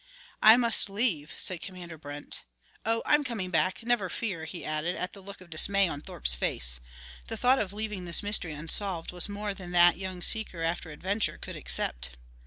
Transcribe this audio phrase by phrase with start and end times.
[0.41, 2.43] "I must leave," said Commander Brent.
[2.87, 6.33] "Oh, I'm coming back, never fear," he added, at the look of dismay on Thorpe's
[6.33, 6.79] face.
[7.27, 11.37] The thought of leaving this mystery unsolved was more than that young seeker after adventure
[11.37, 12.17] could accept.